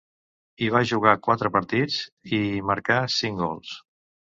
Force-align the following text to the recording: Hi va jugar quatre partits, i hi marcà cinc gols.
Hi 0.63 0.69
va 0.75 0.79
jugar 0.91 1.13
quatre 1.27 1.51
partits, 1.59 1.99
i 2.39 2.41
hi 2.47 2.65
marcà 2.73 2.99
cinc 3.21 3.41
gols. 3.47 3.79